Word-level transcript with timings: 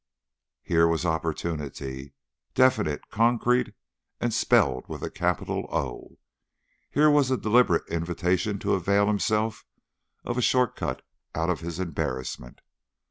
Here 0.63 0.87
was 0.87 1.05
opportunity, 1.05 2.13
definite, 2.55 3.11
concrete, 3.11 3.75
and 4.19 4.33
spelled 4.33 4.87
with 4.89 5.03
a 5.03 5.11
capital 5.11 5.67
O, 5.71 6.17
here 6.89 7.11
was 7.11 7.29
a 7.29 7.37
deliberate 7.37 7.87
invitation 7.87 8.57
to 8.61 8.73
avail 8.73 9.05
himself 9.05 9.63
of 10.23 10.39
a 10.39 10.41
short 10.41 10.75
cut 10.75 11.03
out 11.35 11.51
of 11.51 11.59
his 11.59 11.79
embarrassment. 11.79 12.61